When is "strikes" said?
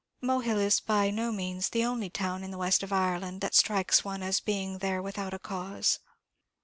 3.53-4.03